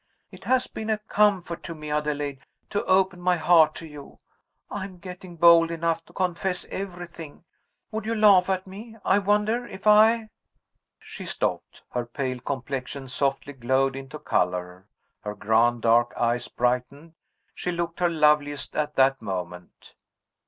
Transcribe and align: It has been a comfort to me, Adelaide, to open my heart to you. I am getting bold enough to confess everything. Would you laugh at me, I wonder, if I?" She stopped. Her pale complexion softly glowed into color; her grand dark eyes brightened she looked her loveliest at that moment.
It 0.31 0.45
has 0.45 0.65
been 0.65 0.89
a 0.89 0.97
comfort 0.97 1.61
to 1.65 1.75
me, 1.75 1.91
Adelaide, 1.91 2.39
to 2.71 2.83
open 2.85 3.21
my 3.21 3.35
heart 3.35 3.75
to 3.75 3.85
you. 3.85 4.17
I 4.71 4.85
am 4.85 4.97
getting 4.97 5.35
bold 5.35 5.69
enough 5.69 6.03
to 6.05 6.13
confess 6.13 6.65
everything. 6.71 7.43
Would 7.91 8.07
you 8.07 8.15
laugh 8.15 8.49
at 8.49 8.65
me, 8.65 8.97
I 9.05 9.19
wonder, 9.19 9.63
if 9.67 9.85
I?" 9.85 10.29
She 10.99 11.27
stopped. 11.27 11.83
Her 11.91 12.07
pale 12.07 12.39
complexion 12.39 13.09
softly 13.09 13.53
glowed 13.53 13.95
into 13.95 14.17
color; 14.17 14.87
her 15.19 15.35
grand 15.35 15.83
dark 15.83 16.13
eyes 16.17 16.47
brightened 16.47 17.13
she 17.53 17.71
looked 17.71 17.99
her 17.99 18.09
loveliest 18.09 18.75
at 18.75 18.95
that 18.95 19.21
moment. 19.21 19.93